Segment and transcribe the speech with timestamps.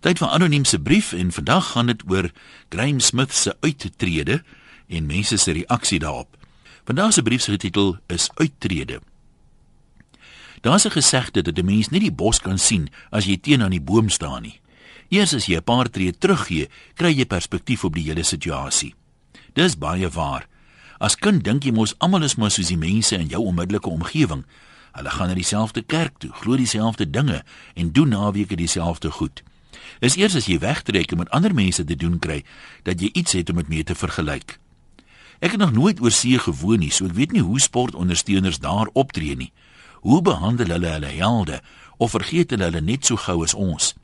[0.00, 2.30] Tyd vir anoniem se brief en vandag gaan dit oor
[2.72, 4.42] Graham Smith se uittrede
[4.88, 6.36] en mense se reaksie daarop.
[6.88, 9.00] Vandag se brief se titel is Uittrede.
[10.60, 13.70] Daar's 'n gesegde dat 'n mens nie die bos kan sien as jy teen aan
[13.70, 14.60] die boom staan nie.
[15.08, 18.94] Eers as jy 'n paar tree teruggee, kry jy perspektief op die hele situasie.
[19.52, 20.48] Dis baie waar.
[20.98, 24.44] As kind dink jy mos almal is maar soos die mense in jou onmiddellike omgewing.
[24.92, 27.44] Hulle gaan na dieselfde kerk toe, glo dieselfde dinge
[27.74, 29.42] en doen naweke dieselfde goed.
[29.98, 32.44] Is eers as jy wegtrek om met ander mense te doen kry
[32.86, 34.58] dat jy iets het om dit mee te vergelyk.
[35.40, 38.90] Ek het nog nooit oor see gewoon nie, so ek weet nie hoe sportondersteuners daar
[38.92, 39.52] optree nie.
[40.04, 41.60] Hoe behandel hulle hulle helde
[41.96, 43.94] of vergeet hulle hulle net so gou as ons?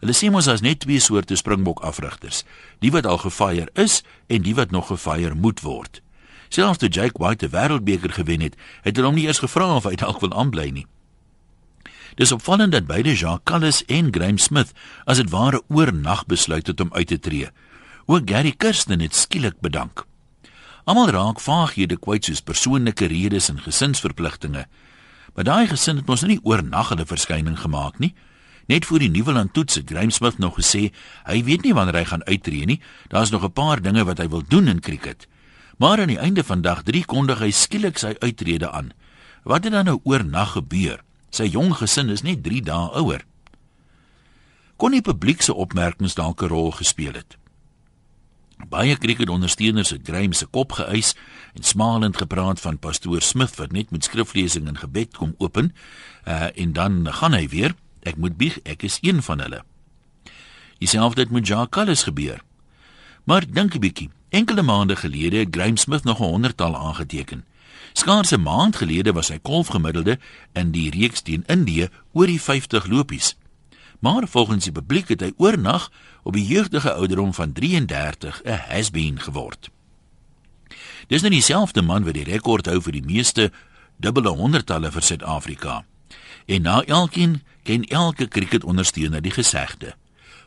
[0.00, 2.44] Hulle sê mos as net twee soorte springbok afrigters,
[2.80, 4.00] die wat al gefire is
[4.32, 6.00] en die wat nog gefire moet word.
[6.48, 9.84] Selfs toe Jake White die wêreldbeker gewen het, het hulle hom nie eers gevra of
[9.90, 10.86] hy dalk wil aanbly nie.
[12.14, 14.72] Dis opvallend dat beide Jacques Callis en Graham Smith
[15.04, 17.50] as dit ware oornag besluit het om uit te tree.
[18.06, 20.06] Ook Gary Kirsten het skielik bedank.
[20.84, 24.66] Almal raak vaaghede kwyt soos persoonlike redes en gesinsverpligtinge.
[25.34, 28.14] Maar daai gesin het mos nie oornag hulle verskyning gemaak nie.
[28.66, 30.90] Net voor die Nuweland toets het Graham Smith nog gesê
[31.26, 32.80] hy weet nie wanneer hy gaan uittreë nie.
[33.08, 35.28] Daar's nog 'n paar dinge wat hy wil doen in cricket.
[35.78, 38.92] Maar aan die einde van dag 3 kondig hy skielik sy uittrede aan.
[39.42, 41.00] Wat het dan nou oornag gebeur?
[41.30, 43.24] Sy jong gesin is net 3 dae ouer.
[44.76, 47.36] Kon die publiek se opmerkings dalk 'n rol gespeel het?
[48.68, 51.14] Baie kriketondersteuners het Graham se kop geëis
[51.54, 55.72] en smalend gepraat van pastoor Smith wat net met skriflesing en gebed kom open.
[56.28, 57.74] Uh en dan gaan hy weer.
[58.02, 59.62] Ek moet bieg, ek is een van hulle.
[60.78, 62.40] Dieselfde het met Jacques Callis gebeur.
[63.24, 64.10] Maar dink 'n bietjie.
[64.28, 67.44] Enkele maande gelede het Graham Smith nog 'n honderdtal aangeteken.
[67.92, 70.18] Skaars 'n maand gelede was hy kolfgemiddelde
[70.52, 73.36] in die reeks teen Indië oor die 50 lopies.
[74.00, 75.90] Maar volgens die publiek het hy oornag
[76.22, 79.70] op die jeugdige ouderdom van 33 'n has-been geword.
[81.06, 83.52] Dis nou dieselfde man wat die rekord hou vir die meeste
[83.96, 85.84] dubbele honderdtalle vir Suid-Afrika.
[86.46, 89.94] En na elkeen ken elke kriketondersteuner die gesegde: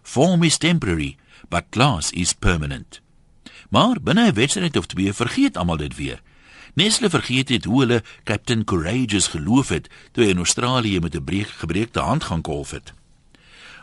[0.01, 1.17] Form is temporary,
[1.49, 3.01] but class is permanent.
[3.69, 6.21] Maar binne 'n wedstryd of twee vergeet almal dit weer.
[6.73, 11.23] Nestle vergeet het hoe hulle Captain Courageous geloof het toe hy in Australië met 'n
[11.23, 12.93] breek gebreekte hand gaan golf het.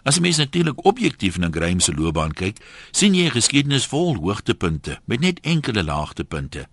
[0.02, 2.56] As jy mens natuurlik objektief na Graham se loopbaan kyk,
[2.90, 6.68] sien jy 'n geskiedenis vol hoogtepunte met net enkele laagtepunte.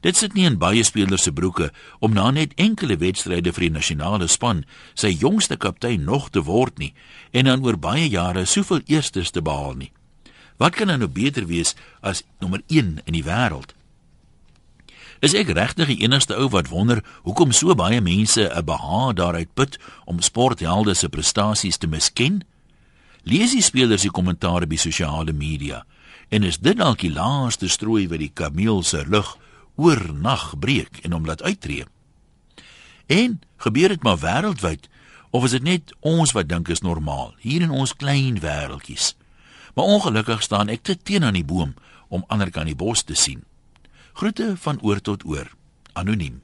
[0.00, 3.70] Dit sit nie in baie spelers se broeke om na net enkele wedstryde vir die
[3.70, 6.94] nasionale span sy jongste kaptein nog te word nie
[7.30, 9.92] en dan oor baie jare soveel eerstes te behaal nie.
[10.56, 13.74] Wat kan nou beter wees as nommer 1 in die wêreld?
[15.22, 19.54] Is ek regtig die enigste ou wat wonder hoekom so baie mense 'n behaag daaruit
[19.54, 22.42] put om sporthelde se prestasies te misken?
[23.22, 25.84] Lees die spelers se kommentaare by sosiale media
[26.28, 29.38] en is dit dalk die laaste strooi wat die kameel se lug
[29.76, 31.86] oor nag breek en hom laat uittreë?
[33.06, 34.88] En gebeur dit maar wêreldwyd
[35.30, 39.14] of is dit net ons wat dink is normaal hier in ons klein wêreltjies?
[39.74, 41.74] Maar ongelukkig staan ek te teen aan die boom
[42.08, 43.44] om ander kan die bos te sien.
[44.12, 45.50] Groete van oor tot oor.
[45.92, 46.42] Anoniem.